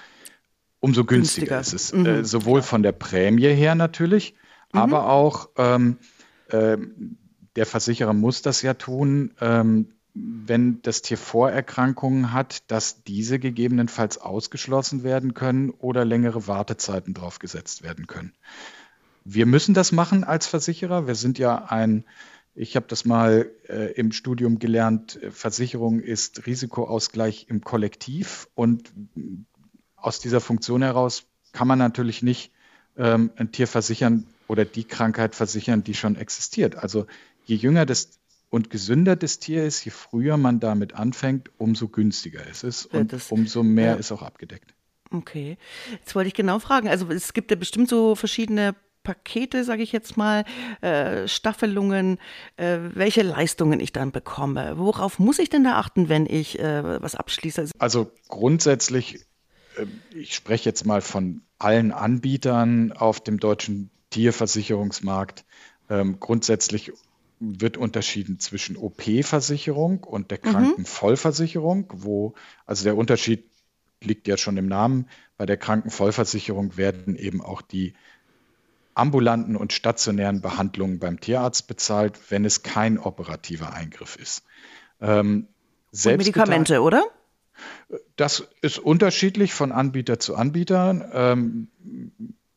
umso 0.81 1.05
günstiger, 1.05 1.57
günstiger. 1.57 1.61
ist 1.61 1.73
es. 1.75 1.93
Mhm. 1.93 2.07
Äh, 2.07 2.25
sowohl 2.25 2.63
von 2.63 2.83
der 2.83 2.93
Prämie 2.93 3.49
her 3.49 3.75
natürlich, 3.75 4.37
mhm. 4.73 4.81
aber 4.81 5.11
auch 5.11 5.51
ähm, 5.59 5.99
äh, 6.49 6.79
der 7.57 7.67
Versicherer 7.67 8.15
muss 8.15 8.41
das 8.41 8.63
ja 8.63 8.73
tun. 8.73 9.35
Ähm, 9.43 9.98
wenn 10.47 10.81
das 10.83 11.03
Tier 11.03 11.19
Vorerkrankungen 11.19 12.33
hat, 12.33 12.71
dass 12.71 13.03
diese 13.05 13.39
gegebenenfalls 13.39 14.19
ausgeschlossen 14.19 15.03
werden 15.03 15.35
können 15.35 15.71
oder 15.71 16.05
längere 16.05 16.47
Wartezeiten 16.47 17.15
drauf 17.15 17.39
gesetzt 17.39 17.83
werden 17.83 18.07
können. 18.07 18.33
Wir 19.25 19.47
müssen 19.47 19.75
das 19.75 19.93
machen 19.93 20.25
als 20.25 20.47
Versicherer. 20.47 21.07
Wir 21.07 21.15
sind 21.15 21.39
ja 21.39 21.67
ein, 21.67 22.05
ich 22.55 22.77
habe 22.77 22.87
das 22.89 23.05
mal 23.05 23.51
äh, 23.69 23.93
im 23.93 24.13
Studium 24.13 24.59
gelernt, 24.59 25.19
Versicherung 25.31 26.01
ist 26.01 26.47
Risikoausgleich 26.47 27.47
im 27.49 27.61
Kollektiv 27.61 28.49
und 28.55 28.93
aus 29.97 30.21
dieser 30.21 30.41
Funktion 30.41 30.83
heraus 30.83 31.25
kann 31.53 31.69
man 31.69 31.79
natürlich 31.79 32.23
nicht 32.23 32.53
ähm, 32.97 33.31
ein 33.37 33.53
Tier 33.53 33.67
versichern 33.67 34.27
oder 34.47 34.65
die 34.65 34.85
Krankheit 34.85 35.35
versichern, 35.35 35.85
die 35.85 35.95
schon 35.95 36.17
existiert. 36.17 36.77
Also 36.77 37.07
je 37.45 37.57
jünger 37.57 37.85
das 37.87 38.19
und 38.51 38.71
gesünder 38.71 39.17
das 39.17 39.39
Tier 39.39 39.65
ist, 39.65 39.85
je 39.85 39.91
früher 39.91 40.37
man 40.37 40.61
damit 40.61 40.95
anfängt, 40.95 41.51
umso 41.59 41.89
günstiger 41.89 42.47
ist 42.47 42.65
es 42.65 42.87
und 42.87 43.13
das, 43.13 43.31
umso 43.31 43.63
mehr 43.63 43.93
ja. 43.93 43.95
ist 43.95 44.13
auch 44.13 44.23
abgedeckt. 44.23 44.75
Okay. 45.11 45.57
Jetzt 45.91 46.15
wollte 46.15 46.29
ich 46.29 46.35
genau 46.35 46.59
fragen. 46.59 46.89
Also 46.89 47.11
es 47.11 47.33
gibt 47.33 47.51
ja 47.51 47.57
bestimmt 47.57 47.89
so 47.89 48.15
verschiedene 48.15 48.75
Pakete, 49.03 49.65
sage 49.65 49.83
ich 49.83 49.93
jetzt 49.93 50.19
mal, 50.19 50.45
äh, 50.83 51.27
Staffelungen, 51.29 52.19
äh, 52.57 52.79
welche 52.93 53.23
Leistungen 53.23 53.81
ich 53.81 53.93
dann 53.93 54.13
bekomme. 54.13 54.75
Worauf 54.77 55.19
muss 55.19 55.39
ich 55.39 55.49
denn 55.49 55.65
da 55.65 55.79
achten, 55.79 56.11
wenn 56.11 56.27
ich 56.27 56.59
äh, 56.59 57.01
was 57.01 57.15
abschließe? 57.15 57.71
Also 57.79 58.11
grundsätzlich, 58.29 59.21
äh, 59.77 59.87
ich 60.15 60.35
spreche 60.35 60.69
jetzt 60.69 60.85
mal 60.85 61.01
von 61.01 61.41
allen 61.59 61.93
Anbietern 61.93 62.93
auf 62.93 63.21
dem 63.21 63.41
deutschen 63.41 63.91
Tierversicherungsmarkt. 64.11 65.47
Ähm, 65.89 66.21
grundsätzlich 66.21 66.93
wird 67.41 67.77
unterschieden 67.77 68.41
zwischen 68.41 68.77
OP-Versicherung 68.77 70.05
und 70.05 70.31
der 70.31 70.39
mhm. 70.43 70.51
Krankenvollversicherung, 70.51 71.93
wo, 71.95 72.35
also 72.67 72.85
der 72.85 72.97
Unterschied 72.97 73.45
liegt 74.03 74.29
ja 74.29 74.37
schon 74.37 74.57
im 74.57 74.67
Namen, 74.67 75.09
bei 75.37 75.47
der 75.47 75.57
Krankenvollversicherung 75.57 76.77
werden 76.77 77.17
eben 77.17 77.41
auch 77.41 77.63
die 77.63 77.95
ambulanten 78.95 79.57
und 79.57 79.73
stationären 79.73 80.41
Behandlungen 80.41 80.99
beim 80.99 81.21
Tierarzt 81.21 81.69
bezahlt, 81.69 82.19
wenn 82.31 82.45
es 82.45 82.63
kein 82.63 82.99
operativer 82.99 83.73
Eingriff 83.73 84.17
ist. 84.17 84.43
Ähm, 85.01 85.47
Medikamente, 86.05 86.83
oder? 86.83 87.05
Das 88.17 88.49
ist 88.61 88.79
unterschiedlich 88.79 89.55
von 89.55 89.73
Anbieter 89.73 90.19
zu 90.19 90.35
Anbieter. 90.35 91.11
Ähm, 91.13 91.69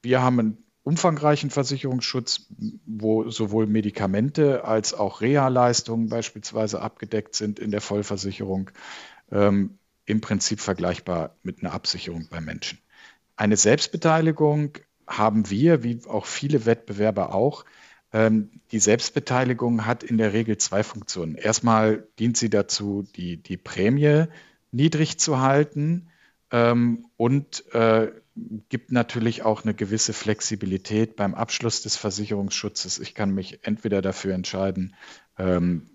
wir 0.02 0.22
haben 0.22 0.58
umfangreichen 0.84 1.50
Versicherungsschutz, 1.50 2.48
wo 2.86 3.30
sowohl 3.30 3.68
Medikamente 3.68 4.66
als 4.66 4.94
auch 4.94 5.22
Reha-Leistungen 5.22 6.10
beispielsweise 6.10 6.82
abgedeckt 6.82 7.36
sind 7.36 7.60
in 7.60 7.72
der 7.72 7.82
Vollversicherung. 7.82 8.72
Ähm, 9.32 9.78
Im 10.06 10.22
Prinzip 10.22 10.60
vergleichbar 10.60 11.36
mit 11.44 11.62
einer 11.62 11.74
Absicherung 11.74 12.28
bei 12.30 12.42
Menschen. 12.42 12.80
Eine 13.36 13.58
Selbstbeteiligung 13.58 14.80
haben 15.08 15.50
wir, 15.50 15.84
wie 15.84 16.00
auch 16.08 16.26
viele 16.26 16.66
Wettbewerber 16.66 17.34
auch, 17.34 17.66
ähm, 18.14 18.50
die 18.72 18.80
Selbstbeteiligung 18.80 19.86
hat 19.86 20.04
in 20.04 20.18
der 20.18 20.34
Regel 20.34 20.58
zwei 20.58 20.84
Funktionen. 20.84 21.36
Erstmal 21.36 22.08
dient 22.20 22.38
sie 22.38 22.50
dazu, 22.50 23.08
die, 23.16 23.38
die 23.38 23.58
Prämie 23.58 24.26
niedrig 24.72 25.20
zu 25.20 25.40
halten 25.40 26.10
ähm, 26.52 27.06
und 27.18 27.72
äh, 27.74 28.12
gibt 28.70 28.92
natürlich 28.92 29.44
auch 29.44 29.64
eine 29.64 29.74
gewisse 29.74 30.14
Flexibilität 30.14 31.16
beim 31.16 31.36
Abschluss 31.36 31.82
des 31.82 31.96
Versicherungsschutzes. 31.96 33.00
Ich 33.00 33.16
kann 33.16 33.34
mich 33.34 33.60
entweder 33.64 34.02
dafür 34.02 34.34
entscheiden, 34.34 34.96
ähm, 35.38 35.90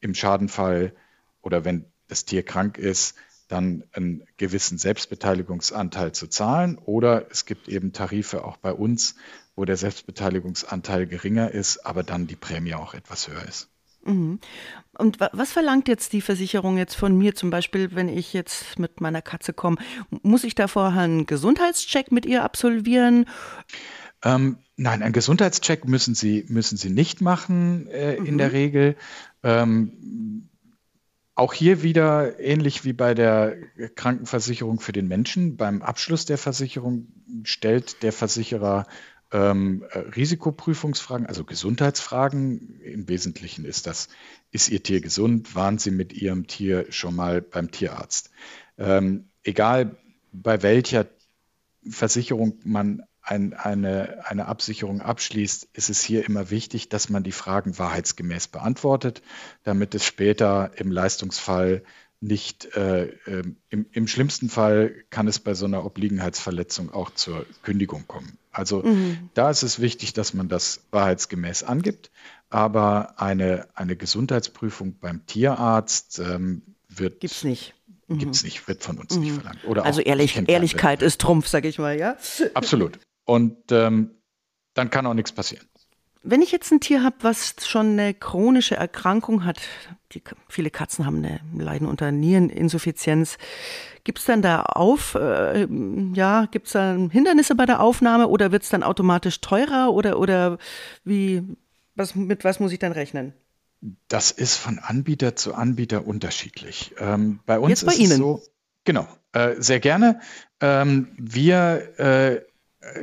im 0.00 0.14
Schadenfall 0.14 0.92
oder 1.40 1.64
wenn 1.64 1.84
das 2.08 2.24
Tier 2.24 2.42
krank 2.42 2.78
ist, 2.78 3.16
dann 3.48 3.84
einen 3.92 4.24
gewissen 4.38 4.78
Selbstbeteiligungsanteil 4.78 6.12
zu 6.12 6.26
zahlen. 6.26 6.78
Oder 6.78 7.30
es 7.30 7.44
gibt 7.44 7.68
eben 7.68 7.92
Tarife 7.92 8.44
auch 8.44 8.56
bei 8.56 8.72
uns, 8.72 9.14
wo 9.54 9.64
der 9.64 9.76
Selbstbeteiligungsanteil 9.76 11.06
geringer 11.06 11.50
ist, 11.50 11.84
aber 11.84 12.02
dann 12.02 12.26
die 12.26 12.36
Prämie 12.36 12.74
auch 12.74 12.94
etwas 12.94 13.28
höher 13.28 13.44
ist. 13.46 13.71
Mhm. 14.04 14.40
Und 14.98 15.18
was 15.20 15.52
verlangt 15.52 15.88
jetzt 15.88 16.12
die 16.12 16.20
Versicherung 16.20 16.76
jetzt 16.76 16.94
von 16.94 17.16
mir 17.16 17.34
zum 17.34 17.50
Beispiel, 17.50 17.94
wenn 17.94 18.08
ich 18.08 18.32
jetzt 18.32 18.78
mit 18.78 19.00
meiner 19.00 19.22
Katze 19.22 19.52
komme? 19.52 19.76
Muss 20.22 20.44
ich 20.44 20.54
da 20.54 20.68
vorher 20.68 21.02
einen 21.02 21.26
Gesundheitscheck 21.26 22.12
mit 22.12 22.26
ihr 22.26 22.44
absolvieren? 22.44 23.26
Ähm, 24.24 24.58
nein, 24.76 25.02
einen 25.02 25.12
Gesundheitscheck 25.12 25.86
müssen 25.86 26.14
Sie, 26.14 26.44
müssen 26.48 26.76
Sie 26.76 26.90
nicht 26.90 27.20
machen 27.20 27.88
äh, 27.88 28.18
mhm. 28.18 28.26
in 28.26 28.38
der 28.38 28.52
Regel. 28.52 28.96
Ähm, 29.42 30.48
auch 31.34 31.54
hier 31.54 31.82
wieder 31.82 32.38
ähnlich 32.38 32.84
wie 32.84 32.92
bei 32.92 33.14
der 33.14 33.56
Krankenversicherung 33.94 34.80
für 34.80 34.92
den 34.92 35.08
Menschen. 35.08 35.56
Beim 35.56 35.80
Abschluss 35.80 36.26
der 36.26 36.36
Versicherung 36.36 37.08
stellt 37.44 38.02
der 38.02 38.12
Versicherer 38.12 38.86
ähm, 39.32 39.84
Risikoprüfungsfragen, 40.14 41.26
also 41.26 41.44
Gesundheitsfragen. 41.44 42.80
Im 42.80 43.08
Wesentlichen 43.08 43.64
ist 43.64 43.86
das, 43.86 44.08
ist 44.50 44.68
Ihr 44.68 44.82
Tier 44.82 45.00
gesund? 45.00 45.54
Waren 45.54 45.78
Sie 45.78 45.90
mit 45.90 46.12
Ihrem 46.12 46.46
Tier 46.46 46.86
schon 46.90 47.16
mal 47.16 47.40
beim 47.40 47.70
Tierarzt? 47.70 48.30
Ähm, 48.78 49.28
egal 49.42 49.96
bei 50.32 50.62
welcher 50.62 51.06
Versicherung 51.88 52.58
man 52.64 53.02
ein, 53.22 53.54
eine, 53.54 54.26
eine 54.26 54.46
Absicherung 54.46 55.00
abschließt, 55.00 55.68
ist 55.72 55.90
es 55.90 56.02
hier 56.02 56.26
immer 56.26 56.50
wichtig, 56.50 56.88
dass 56.88 57.08
man 57.08 57.22
die 57.22 57.32
Fragen 57.32 57.78
wahrheitsgemäß 57.78 58.48
beantwortet, 58.48 59.22
damit 59.62 59.94
es 59.94 60.04
später 60.04 60.72
im 60.76 60.90
Leistungsfall 60.90 61.84
nicht, 62.22 62.76
äh, 62.76 63.06
äh, 63.26 63.42
im, 63.68 63.86
im, 63.90 64.06
schlimmsten 64.06 64.48
Fall 64.48 64.94
kann 65.10 65.26
es 65.26 65.40
bei 65.40 65.54
so 65.54 65.66
einer 65.66 65.84
Obliegenheitsverletzung 65.84 66.94
auch 66.94 67.10
zur 67.10 67.44
Kündigung 67.62 68.06
kommen. 68.06 68.38
Also 68.52 68.82
mhm. 68.82 69.30
da 69.34 69.50
ist 69.50 69.62
es 69.62 69.80
wichtig, 69.80 70.12
dass 70.12 70.32
man 70.32 70.48
das 70.48 70.84
wahrheitsgemäß 70.92 71.64
angibt, 71.64 72.10
aber 72.48 73.20
eine, 73.20 73.66
eine 73.74 73.96
Gesundheitsprüfung 73.96 74.98
beim 75.00 75.26
Tierarzt 75.26 76.20
ähm, 76.20 76.62
wird. 76.88 77.20
Gibt's 77.20 77.42
nicht. 77.42 77.74
Gibt 78.08 78.34
es 78.34 78.44
nicht, 78.44 78.68
wird 78.68 78.82
von 78.82 78.98
uns 78.98 79.16
mhm. 79.16 79.22
nicht 79.22 79.34
verlangt. 79.34 79.64
Oder 79.64 79.84
also 79.84 80.00
ehrlich, 80.00 80.36
Ehrlichkeit 80.46 81.02
ist 81.02 81.20
Trumpf, 81.20 81.48
sag 81.48 81.64
ich 81.64 81.78
mal, 81.78 81.98
ja? 81.98 82.16
Absolut. 82.54 82.98
Und 83.24 83.56
ähm, 83.70 84.10
dann 84.74 84.90
kann 84.90 85.06
auch 85.06 85.14
nichts 85.14 85.32
passieren. 85.32 85.66
Wenn 86.24 86.42
ich 86.42 86.52
jetzt 86.52 86.70
ein 86.70 86.80
Tier 86.80 87.02
habe, 87.02 87.16
was 87.20 87.54
schon 87.66 87.92
eine 87.92 88.14
chronische 88.14 88.76
Erkrankung 88.76 89.44
hat, 89.44 89.60
die, 90.12 90.22
viele 90.48 90.70
Katzen 90.70 91.04
haben 91.06 91.16
eine, 91.18 91.40
leiden 91.56 91.88
unter 91.88 92.12
Niereninsuffizienz, 92.12 93.38
gibt 94.04 94.18
es 94.18 94.24
dann 94.24 94.42
da 94.42 94.62
auf, 94.62 95.14
äh, 95.14 95.66
ja, 96.14 96.46
gibt 96.50 96.66
es 96.66 96.72
dann 96.72 97.10
Hindernisse 97.10 97.54
bei 97.54 97.66
der 97.66 97.80
Aufnahme 97.80 98.28
oder 98.28 98.52
wird 98.52 98.62
es 98.62 98.68
dann 98.68 98.82
automatisch 98.82 99.40
teurer 99.40 99.92
oder, 99.92 100.18
oder 100.18 100.58
wie, 101.04 101.42
was, 101.94 102.14
mit 102.14 102.44
was 102.44 102.60
muss 102.60 102.72
ich 102.72 102.78
dann 102.78 102.92
rechnen? 102.92 103.32
Das 104.08 104.30
ist 104.30 104.56
von 104.56 104.78
Anbieter 104.78 105.34
zu 105.34 105.54
Anbieter 105.54 106.06
unterschiedlich. 106.06 106.94
Ähm, 106.98 107.40
bei 107.46 107.58
uns 107.58 107.70
Jetzt 107.70 107.86
bei 107.86 107.92
ist 107.92 107.98
Ihnen. 107.98 108.12
es 108.12 108.18
so, 108.18 108.42
genau, 108.84 109.08
äh, 109.32 109.56
sehr 109.58 109.80
gerne. 109.80 110.20
Ähm, 110.60 111.08
wir 111.18 111.98
äh, 111.98 112.42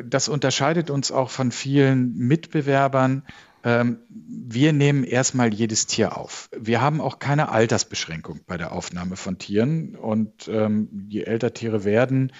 das 0.04 0.30
unterscheidet 0.30 0.90
uns 0.90 1.12
auch 1.12 1.30
von 1.30 1.52
vielen 1.52 2.16
Mitbewerbern. 2.16 3.24
Ähm, 3.64 4.00
wir 4.10 4.74
nehmen 4.74 5.04
erstmal 5.04 5.54
jedes 5.54 5.88
Tier 5.88 6.18
auf. 6.18 6.50
Wir 6.58 6.82
haben 6.82 7.02
auch 7.02 7.20
keine 7.20 7.50
Altersbeschränkung 7.50 8.42
bei 8.48 8.58
der 8.58 8.72
Aufnahme 8.72 9.16
von 9.16 9.38
Tieren. 9.38 9.96
Und 9.96 10.48
ähm, 10.48 11.08
je 11.10 11.24
älter 11.24 11.54
Tiere 11.54 11.84
werden, 11.84 12.32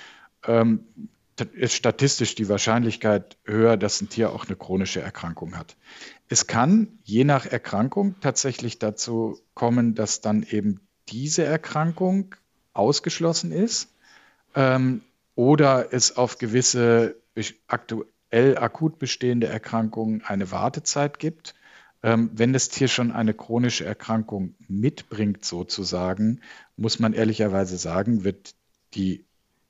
ähm, 0.46 0.86
ist 1.54 1.74
statistisch 1.74 2.36
die 2.36 2.50
Wahrscheinlichkeit 2.50 3.38
höher, 3.46 3.78
dass 3.78 4.02
ein 4.02 4.10
Tier 4.10 4.32
auch 4.32 4.46
eine 4.48 4.58
chronische 4.58 5.02
Erkrankung 5.02 5.58
hat. 5.58 5.78
Es 6.28 6.48
kann 6.48 7.00
je 7.04 7.24
nach 7.24 7.46
Erkrankung 7.46 8.16
tatsächlich 8.20 8.80
dazu 8.80 9.40
kommen, 9.54 9.96
dass 9.96 10.22
dann 10.22 10.44
eben 10.44 10.82
diese 11.08 11.44
Erkrankung 11.44 12.36
ausgeschlossen 12.74 13.52
ist 13.52 13.90
ähm, 14.56 15.02
oder 15.36 15.94
es 15.94 16.18
auf 16.18 16.38
gewisse 16.38 17.16
aktuell 17.68 18.58
akut 18.58 19.00
bestehende 19.00 19.48
Erkrankungen 19.48 20.24
eine 20.24 20.52
Wartezeit 20.52 21.20
gibt. 21.20 21.56
Ähm, 22.02 22.32
wenn 22.34 22.54
das 22.54 22.70
Tier 22.70 22.88
schon 22.88 23.12
eine 23.12 23.34
chronische 23.34 23.86
Erkrankung 23.86 24.56
mitbringt, 24.68 25.44
sozusagen, 25.44 26.42
muss 26.78 27.00
man 27.00 27.14
ehrlicherweise 27.14 27.78
sagen, 27.78 28.24
wird 28.24 28.56
die 28.94 29.26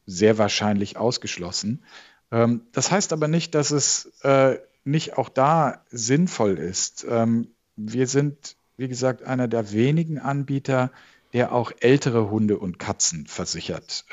sehr 0.06 0.38
wahrscheinlich 0.38 0.98
ausgeschlossen. 0.98 1.84
Ähm, 2.32 2.62
das 2.72 2.92
heißt 2.92 3.14
aber 3.14 3.28
nicht, 3.28 3.56
dass 3.56 3.72
es 3.72 4.12
äh, 4.24 4.58
nicht 4.84 5.18
auch 5.18 5.30
da 5.30 5.84
sinnvoll 5.90 6.58
ist. 6.58 7.06
Ähm, 7.10 7.48
wir 7.76 8.08
sind, 8.08 8.56
wie 8.78 8.88
gesagt, 8.88 9.24
einer 9.24 9.48
der 9.48 9.72
wenigen 9.72 10.20
Anbieter, 10.20 10.92
der 11.34 11.52
auch 11.52 11.72
ältere 11.80 12.30
Hunde 12.30 12.58
und 12.58 12.80
Katzen 12.80 13.28
versichert. 13.28 14.04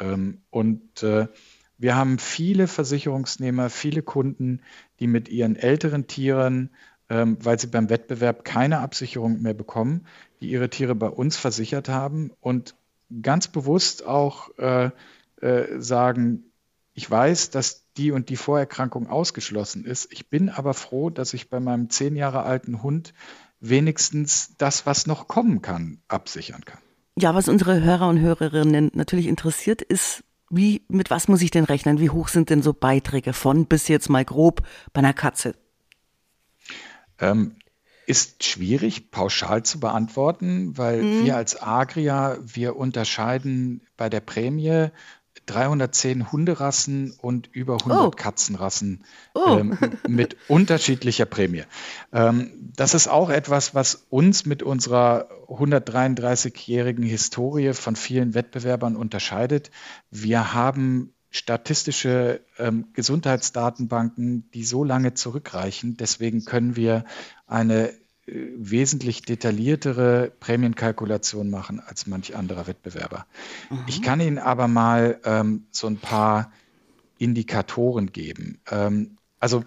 Und 0.51 1.03
äh, 1.03 1.29
wir 1.79 1.97
haben 1.97 2.19
viele 2.19 2.69
Versicherungsnehmer, 2.69 3.71
viele 3.71 4.03
Kunden, 4.03 4.61
die 5.01 5.07
mit 5.07 5.29
ihren 5.29 5.57
älteren 5.57 6.07
Tieren, 6.07 6.71
ähm, 7.09 7.39
weil 7.41 7.59
sie 7.59 7.67
beim 7.67 7.91
Wettbewerb 7.91 8.45
keine 8.45 8.79
Absicherung 8.81 9.43
mehr 9.43 9.55
bekommen, 9.55 10.07
die 10.41 10.51
ihre 10.51 10.71
Tiere 10.71 10.95
bei 10.95 11.09
uns 11.09 11.37
versichert 11.37 11.89
haben 11.89 12.33
und 12.41 12.75
ganz 13.23 13.49
bewusst 13.49 14.05
auch 14.05 14.57
äh, 14.59 14.91
äh, 15.41 15.81
sagen, 15.81 16.45
ich 16.95 17.11
weiß, 17.11 17.51
dass 17.51 17.85
die 17.97 18.11
und 18.11 18.31
die 18.31 18.37
Vorerkrankung 18.37 19.07
ausgeschlossen 19.07 19.85
ist. 19.85 20.11
Ich 20.11 20.29
bin 20.29 20.49
aber 20.49 20.75
froh, 20.75 21.11
dass 21.11 21.35
ich 21.35 21.51
bei 21.51 21.61
meinem 21.61 21.91
zehn 21.91 22.17
Jahre 22.17 22.43
alten 22.43 22.83
Hund 22.83 23.13
wenigstens 23.61 24.57
das, 24.59 24.87
was 24.87 25.07
noch 25.07 25.29
kommen 25.29 25.63
kann, 25.63 25.99
absichern 26.09 26.65
kann. 26.65 26.79
Ja, 27.19 27.35
was 27.35 27.49
unsere 27.49 27.83
Hörer 27.83 28.09
und 28.09 28.21
Hörerinnen 28.21 28.91
natürlich 28.95 29.27
interessiert, 29.27 29.83
ist, 29.83 30.23
wie, 30.51 30.83
mit 30.89 31.11
was 31.11 31.29
muss 31.29 31.43
ich 31.43 31.51
denn 31.51 31.65
rechnen? 31.65 31.99
Wie 31.99 32.11
hoch 32.11 32.29
sind 32.29 32.51
denn 32.51 32.63
so 32.63 32.73
Beiträge 32.73 33.33
von 33.33 33.67
bis 33.67 33.89
jetzt 33.89 34.09
mal 34.09 34.25
grob 34.25 34.63
bei 34.93 35.01
einer 35.01 35.13
Katze? 35.13 35.55
Ähm, 37.19 37.57
ist 38.07 38.45
schwierig 38.45 39.11
pauschal 39.11 39.65
zu 39.65 39.81
beantworten, 39.81 40.79
weil 40.79 41.03
mhm. 41.03 41.25
wir 41.25 41.37
als 41.37 41.61
Agria, 41.61 42.39
wir 42.41 42.77
unterscheiden 42.77 43.83
bei 43.97 44.09
der 44.09 44.21
Prämie 44.21 44.89
310 45.47 46.33
Hunderassen 46.33 47.15
und 47.21 47.49
über 47.53 47.75
100 47.75 47.99
oh. 48.01 48.11
Katzenrassen 48.11 49.05
oh. 49.35 49.59
ähm, 49.59 49.79
mit 50.09 50.37
unterschiedlicher 50.49 51.27
Prämie. 51.27 51.65
Ähm, 52.13 52.53
das 52.75 52.95
ist 52.95 53.09
auch 53.09 53.31
etwas, 53.31 53.75
was 53.75 54.07
uns 54.09 54.47
mit 54.47 54.63
unserer 54.63 55.29
133-jährigen 55.49 57.05
Historie 57.05 57.75
von 57.75 57.97
vielen 57.97 58.35
Wettbewerbern 58.35 58.97
unterscheidet. 58.97 59.71
Wir 60.11 60.55
haben 60.55 61.13
statistische 61.31 62.41
ähm, 62.59 62.89
Gesundheitsdatenbanken, 62.95 64.51
die 64.53 64.65
so 64.65 64.85
lange 64.85 65.15
zurückreichen. 65.15 65.97
Deswegen 65.97 66.45
können 66.45 66.77
wir 66.77 67.05
eine 67.47 67.93
wesentlich 68.27 69.23
detailliertere 69.23 70.33
Prämienkalkulation 70.41 71.49
machen 71.49 71.81
als 71.81 72.07
manch 72.07 72.35
anderer 72.35 72.67
Wettbewerber. 72.67 73.27
Mhm. 73.71 73.85
Ich 73.87 74.03
kann 74.03 74.21
Ihnen 74.21 74.39
aber 74.39 74.67
mal 74.67 75.21
ähm, 75.25 75.67
so 75.71 75.87
ein 75.87 75.99
paar 75.99 76.51
Indikatoren 77.19 78.13
geben. 78.13 78.61
Ähm, 78.71 79.17
also 79.39 79.63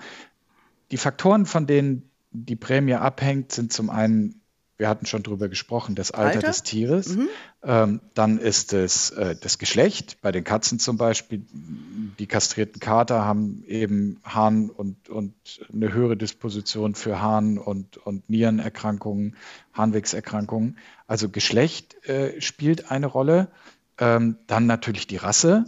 die 0.91 0.97
Faktoren, 0.97 1.45
von 1.45 1.67
denen 1.67 2.09
die 2.31 2.57
Prämie 2.57 2.95
abhängt, 2.95 3.51
sind 3.53 3.71
zum 3.71 3.89
einen 3.89 4.41
wir 4.79 4.87
hatten 4.87 5.05
schon 5.05 5.23
drüber 5.23 5.49
gesprochen, 5.49 5.93
das 5.93 6.11
Alter, 6.11 6.37
Alter? 6.37 6.47
des 6.47 6.63
Tieres. 6.63 7.17
Mhm. 7.17 7.27
Ähm, 7.63 8.01
dann 8.13 8.39
ist 8.39 8.71
es 8.71 9.11
äh, 9.11 9.35
das 9.35 9.57
Geschlecht. 9.59 10.21
Bei 10.21 10.31
den 10.31 10.45
Katzen 10.45 10.79
zum 10.79 10.95
Beispiel, 10.95 11.45
die 11.51 12.27
kastrierten 12.27 12.79
Kater 12.79 13.25
haben 13.25 13.65
eben 13.67 14.21
Harn- 14.23 14.69
und, 14.69 15.09
und 15.09 15.33
eine 15.71 15.93
höhere 15.93 16.15
Disposition 16.15 16.95
für 16.95 17.21
Harn- 17.21 17.57
und, 17.57 17.97
und 17.97 18.29
Nierenerkrankungen, 18.29 19.35
Harnwegserkrankungen. 19.73 20.77
Also 21.07 21.27
Geschlecht 21.27 22.01
äh, 22.07 22.39
spielt 22.39 22.89
eine 22.89 23.07
Rolle. 23.07 23.49
Ähm, 23.97 24.37
dann 24.47 24.65
natürlich 24.65 25.07
die 25.07 25.17
Rasse 25.17 25.65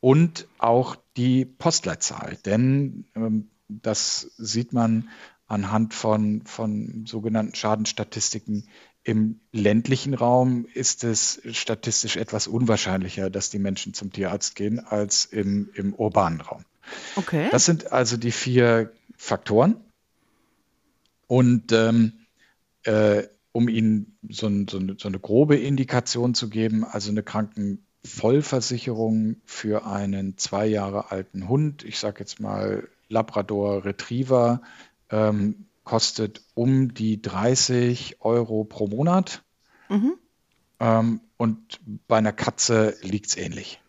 und 0.00 0.46
auch 0.58 0.96
die 1.16 1.46
Postleitzahl. 1.46 2.36
Denn 2.44 3.06
ähm, 3.16 3.48
das 3.68 4.32
sieht 4.36 4.74
man 4.74 5.08
anhand 5.50 5.92
von, 5.94 6.42
von 6.44 7.06
sogenannten 7.06 7.56
Schadenstatistiken. 7.56 8.68
Im 9.02 9.40
ländlichen 9.50 10.14
Raum 10.14 10.64
ist 10.72 11.02
es 11.02 11.42
statistisch 11.52 12.16
etwas 12.16 12.46
unwahrscheinlicher, 12.46 13.30
dass 13.30 13.50
die 13.50 13.58
Menschen 13.58 13.92
zum 13.92 14.12
Tierarzt 14.12 14.54
gehen, 14.54 14.78
als 14.78 15.24
im, 15.24 15.70
im 15.74 15.92
urbanen 15.92 16.40
Raum. 16.40 16.64
Okay. 17.16 17.48
Das 17.50 17.64
sind 17.64 17.90
also 17.92 18.16
die 18.16 18.30
vier 18.30 18.92
Faktoren. 19.16 19.74
Und 21.26 21.72
ähm, 21.72 22.12
äh, 22.84 23.24
um 23.52 23.68
Ihnen 23.68 24.16
so, 24.28 24.46
ein, 24.46 24.68
so, 24.68 24.78
eine, 24.78 24.94
so, 24.98 25.08
eine, 25.08 25.18
grobe 25.18 25.56
Indikation 25.56 26.34
zu 26.34 26.48
geben, 26.48 26.84
also 26.84 27.10
eine 27.10 27.24
Krankenvollversicherung 27.24 29.38
für 29.44 29.84
einen 29.84 30.38
zwei 30.38 30.66
Jahre 30.66 31.10
alten 31.10 31.48
Hund, 31.48 31.82
ich 31.82 31.98
sage 31.98 32.20
jetzt 32.20 32.38
mal 32.38 32.86
Labrador 33.08 33.84
Retriever, 33.84 34.62
ähm, 35.10 35.66
kostet 35.84 36.42
um 36.54 36.94
die 36.94 37.20
30 37.20 38.16
Euro 38.20 38.64
pro 38.64 38.86
Monat. 38.86 39.42
Mhm. 39.88 40.14
Ähm, 40.78 41.20
und 41.36 41.80
bei 42.06 42.18
einer 42.18 42.32
Katze 42.32 42.96
liegt 43.02 43.26
es 43.26 43.36
ähnlich. 43.36 43.80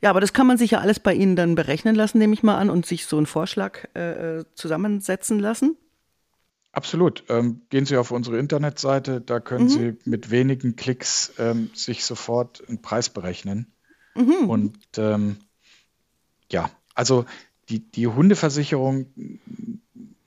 Ja, 0.00 0.10
aber 0.10 0.20
das 0.20 0.32
kann 0.32 0.46
man 0.46 0.58
sich 0.58 0.72
ja 0.72 0.80
alles 0.80 1.00
bei 1.00 1.14
Ihnen 1.14 1.36
dann 1.36 1.54
berechnen 1.54 1.94
lassen, 1.94 2.18
nehme 2.18 2.34
ich 2.34 2.42
mal 2.42 2.58
an, 2.58 2.68
und 2.68 2.84
sich 2.84 3.06
so 3.06 3.16
einen 3.16 3.26
Vorschlag 3.26 3.84
äh, 3.94 4.44
zusammensetzen 4.54 5.38
lassen. 5.38 5.76
Absolut. 6.72 7.24
Ähm, 7.28 7.62
gehen 7.70 7.86
Sie 7.86 7.96
auf 7.96 8.10
unsere 8.10 8.38
Internetseite, 8.38 9.20
da 9.20 9.38
können 9.38 9.64
mhm. 9.64 9.68
Sie 9.68 9.96
mit 10.04 10.30
wenigen 10.30 10.74
Klicks 10.74 11.32
ähm, 11.38 11.70
sich 11.72 12.04
sofort 12.04 12.68
einen 12.68 12.82
Preis 12.82 13.08
berechnen. 13.08 13.72
Mhm. 14.16 14.50
Und 14.50 14.78
ähm, 14.96 15.36
ja, 16.50 16.70
also 16.94 17.24
die, 17.68 17.78
die 17.78 18.08
Hundeversicherung 18.08 19.06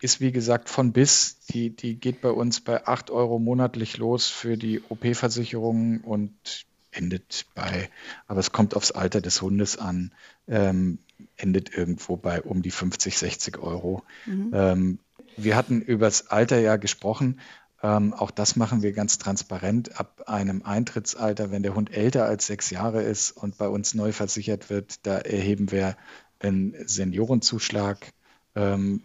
ist 0.02 0.22
wie 0.22 0.32
gesagt 0.32 0.70
von 0.70 0.92
bis. 0.92 1.40
Die, 1.48 1.76
die 1.76 2.00
geht 2.00 2.22
bei 2.22 2.30
uns 2.30 2.62
bei 2.62 2.86
8 2.86 3.10
Euro 3.10 3.40
monatlich 3.40 3.98
los 3.98 4.28
für 4.28 4.58
die 4.58 4.82
OP-Versicherung 4.90 6.02
und 6.02 6.66
endet 6.92 7.46
bei, 7.54 7.90
aber 8.28 8.40
es 8.40 8.52
kommt 8.52 8.76
aufs 8.76 8.92
Alter 8.92 9.22
des 9.22 9.42
Hundes 9.42 9.78
an, 9.78 10.14
ähm, 10.48 11.00
endet 11.36 11.76
irgendwo 11.76 12.18
bei 12.18 12.42
um 12.42 12.62
die 12.62 12.72
50, 12.72 13.18
60 13.18 13.58
Euro. 13.60 14.04
Mhm. 14.26 14.52
Ähm, 14.54 15.00
wir 15.36 15.56
hatten 15.56 15.82
über 15.82 16.08
das 16.08 16.28
Alter 16.28 16.60
ja 16.60 16.78
gesprochen. 16.78 17.40
Ähm, 17.84 18.14
auch 18.14 18.32
das 18.32 18.56
machen 18.56 18.82
wir 18.82 18.92
ganz 18.92 19.20
transparent. 19.20 20.00
Ab 20.00 20.24
einem 20.26 20.64
Eintrittsalter, 20.64 21.52
wenn 21.52 21.62
der 21.62 21.76
Hund 21.76 21.94
älter 21.94 22.26
als 22.26 22.48
sechs 22.48 22.72
Jahre 22.72 23.04
ist 23.04 23.32
und 23.32 23.58
bei 23.58 23.68
uns 23.68 23.94
neu 23.94 24.12
versichert 24.12 24.72
wird, 24.72 25.06
da 25.06 25.18
erheben 25.20 25.72
wir 25.72 25.96
einen 26.40 26.76
Seniorenzuschlag 26.88 28.14
ähm, 28.58 29.04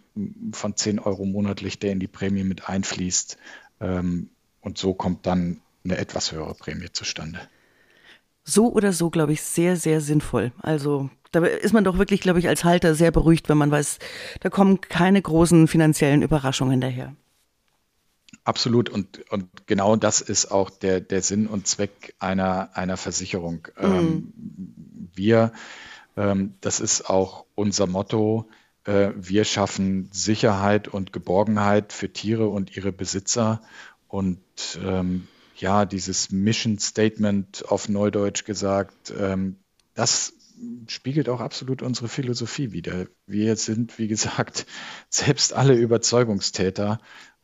von 0.51 0.75
10 0.75 0.99
Euro 0.99 1.25
monatlich, 1.25 1.77
der 1.77 1.91
in 1.91 1.99
die 1.99 2.07
Prämie 2.07 2.43
mit 2.43 2.67
einfließt. 2.67 3.37
Ähm, 3.79 4.29
und 4.61 4.77
so 4.77 4.93
kommt 4.93 5.27
dann 5.27 5.61
eine 5.85 5.97
etwas 5.97 6.31
höhere 6.31 6.55
Prämie 6.55 6.91
zustande. 6.91 7.39
So 8.43 8.73
oder 8.73 8.91
so, 8.91 9.09
glaube 9.09 9.33
ich, 9.33 9.41
sehr, 9.43 9.75
sehr 9.75 10.01
sinnvoll. 10.01 10.51
Also 10.59 11.09
da 11.31 11.45
ist 11.45 11.73
man 11.73 11.83
doch 11.83 11.97
wirklich, 11.97 12.21
glaube 12.21 12.39
ich, 12.39 12.47
als 12.47 12.63
Halter 12.63 12.95
sehr 12.95 13.11
beruhigt, 13.11 13.47
wenn 13.47 13.57
man 13.57 13.71
weiß, 13.71 13.99
da 14.39 14.49
kommen 14.49 14.81
keine 14.81 15.21
großen 15.21 15.67
finanziellen 15.67 16.23
Überraschungen 16.23 16.81
daher. 16.81 17.15
Absolut. 18.43 18.89
Und, 18.89 19.31
und 19.31 19.67
genau 19.67 19.95
das 19.95 20.19
ist 20.21 20.51
auch 20.51 20.69
der, 20.69 20.99
der 20.99 21.21
Sinn 21.21 21.47
und 21.47 21.67
Zweck 21.67 22.15
einer, 22.19 22.71
einer 22.73 22.97
Versicherung. 22.97 23.67
Mhm. 23.79 23.85
Ähm, 23.85 24.33
wir, 25.15 25.53
ähm, 26.17 26.55
das 26.61 26.79
ist 26.79 27.09
auch 27.09 27.45
unser 27.55 27.87
Motto, 27.87 28.49
wir 28.85 29.45
schaffen 29.45 30.09
Sicherheit 30.11 30.87
und 30.87 31.13
Geborgenheit 31.13 31.93
für 31.93 32.11
Tiere 32.11 32.47
und 32.47 32.75
ihre 32.75 32.91
Besitzer. 32.91 33.61
Und 34.07 34.39
ähm, 34.83 35.27
ja, 35.55 35.85
dieses 35.85 36.31
Mission 36.31 36.79
Statement 36.79 37.65
auf 37.69 37.89
Neudeutsch 37.89 38.43
gesagt, 38.45 39.13
ähm, 39.17 39.57
das 39.93 40.33
spiegelt 40.87 41.29
auch 41.29 41.41
absolut 41.41 41.81
unsere 41.81 42.07
Philosophie 42.07 42.71
wider. 42.71 43.07
Wir 43.25 43.55
sind, 43.55 43.97
wie 43.97 44.07
gesagt, 44.07 44.65
selbst 45.09 45.53
alle 45.53 45.75
Überzeugungstäter 45.75 46.99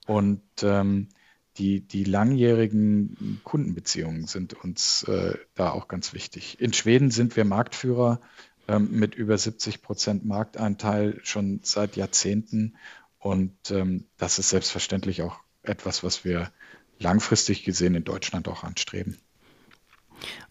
und 0.05 0.41
ähm, 0.61 1.09
die, 1.57 1.81
die 1.81 2.05
langjährigen 2.05 3.41
Kundenbeziehungen 3.43 4.27
sind 4.27 4.53
uns 4.53 5.03
äh, 5.03 5.37
da 5.55 5.71
auch 5.71 5.87
ganz 5.87 6.13
wichtig. 6.13 6.59
In 6.61 6.71
Schweden 6.71 7.11
sind 7.11 7.35
wir 7.35 7.43
Marktführer 7.43 8.21
ähm, 8.69 8.89
mit 8.91 9.15
über 9.15 9.37
70 9.37 9.81
Prozent 9.81 10.25
Markteinteil 10.25 11.19
schon 11.23 11.59
seit 11.63 11.95
Jahrzehnten. 11.95 12.77
Und 13.17 13.71
ähm, 13.71 14.05
das 14.17 14.37
ist 14.37 14.49
selbstverständlich 14.49 15.23
auch 15.23 15.39
etwas, 15.63 16.03
was 16.03 16.23
wir 16.23 16.51
langfristig 16.99 17.63
gesehen 17.63 17.95
in 17.95 18.03
Deutschland 18.03 18.47
auch 18.47 18.63
anstreben. 18.63 19.17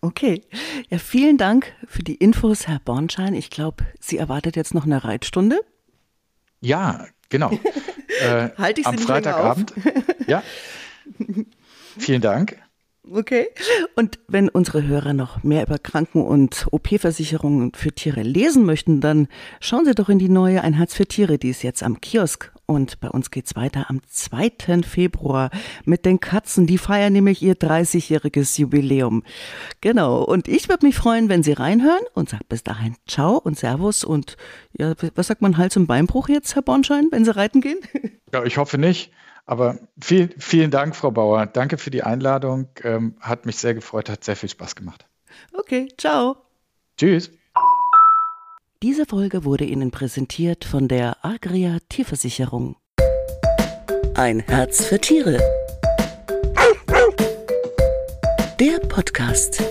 Okay, 0.01 0.43
ja, 0.89 0.99
vielen 0.99 1.37
Dank 1.37 1.73
für 1.87 2.03
die 2.03 2.15
Infos, 2.15 2.67
Herr 2.67 2.81
Bornschein. 2.81 3.35
Ich 3.35 3.51
glaube, 3.51 3.87
Sie 4.01 4.17
erwartet 4.17 4.57
jetzt 4.57 4.75
noch 4.75 4.85
eine 4.85 5.05
Reitstunde. 5.05 5.61
Ja, 6.61 7.07
genau. 7.29 7.53
äh, 8.21 8.49
Halte 8.57 8.81
ich 8.81 8.87
Sie 8.87 8.93
am 8.93 8.99
Freitagabend. 8.99 9.75
ja. 10.27 10.43
Vielen 11.99 12.21
Dank. 12.21 12.59
Okay. 13.11 13.49
Und 13.97 14.19
wenn 14.29 14.49
unsere 14.49 14.87
Hörer 14.87 15.13
noch 15.13 15.43
mehr 15.43 15.63
über 15.63 15.79
Kranken- 15.79 16.23
und 16.23 16.67
OP-Versicherungen 16.71 17.73
für 17.75 17.93
Tiere 17.93 18.23
lesen 18.23 18.65
möchten, 18.65 19.01
dann 19.01 19.29
schauen 19.61 19.85
Sie 19.85 19.95
doch 19.95 20.09
in 20.09 20.19
die 20.19 20.29
neue 20.29 20.63
Ein 20.63 20.75
Herz 20.75 20.95
für 20.95 21.07
Tiere, 21.07 21.39
die 21.39 21.51
ist 21.51 21.63
jetzt 21.63 21.83
am 21.83 22.01
Kiosk. 22.01 22.53
Und 22.67 23.01
bei 23.01 23.09
uns 23.09 23.31
geht's 23.31 23.57
weiter 23.57 23.87
am 23.89 24.03
2. 24.07 24.83
Februar 24.87 25.51
mit 25.87 26.05
den 26.05 26.21
Katzen. 26.21 26.67
Die 26.67 26.77
feiern 26.77 27.15
nämlich 27.15 27.43
ihr 27.43 27.55
30-jähriges 27.55 28.61
Jubiläum. 28.61 29.23
Genau. 29.81 30.23
Und 30.23 30.49
ich 30.49 30.69
würde 30.69 30.85
mich 30.85 30.97
freuen, 30.97 31.31
wenn 31.31 31.43
Sie 31.43 31.53
reinhören 31.53 32.05
und 32.13 32.29
sagt 32.29 32.49
bis 32.51 32.65
dahin 32.65 32.95
Ciao 33.07 33.39
und 33.39 33.59
Servus 33.59 34.05
und 34.05 34.37
ja, 34.79 34.93
was 35.15 35.29
sagt 35.29 35.41
man 35.41 35.57
Hals- 35.57 35.79
und 35.79 35.87
Beinbruch 35.87 36.29
jetzt, 36.29 36.55
Herr 36.55 36.63
Bornschein, 36.63 37.09
wenn 37.11 37.25
Sie 37.25 37.35
reiten 37.35 37.63
gehen? 37.63 37.79
Ja, 38.35 38.45
ich 38.45 38.59
hoffe 38.59 38.77
nicht. 38.77 39.11
Aber 39.49 39.79
viel, 39.99 40.29
vielen 40.39 40.71
Dank, 40.71 40.95
Frau 40.95 41.11
Bauer. 41.11 41.47
Danke 41.47 41.79
für 41.79 41.91
die 41.91 42.03
Einladung. 42.03 42.69
Ähm, 42.85 43.17
hat 43.19 43.47
mich 43.47 43.57
sehr 43.57 43.73
gefreut, 43.73 44.11
hat 44.11 44.23
sehr 44.23 44.37
viel 44.37 44.51
Spaß 44.51 44.77
gemacht. 44.77 45.07
Okay, 45.55 45.89
ciao. 45.97 46.37
Tschüss. 46.99 47.31
Diese 48.83 49.07
Folge 49.07 49.47
wurde 49.47 49.65
Ihnen 49.65 49.91
präsentiert 49.91 50.67
von 50.67 50.87
der 50.87 51.25
Agria 51.25 51.79
Tierversicherung. 51.89 52.77
Ein 54.15 54.41
Herz 54.41 54.85
für 54.85 55.01
Tiere. 55.01 55.39
Der 58.61 58.79
Podcast. 58.87 59.63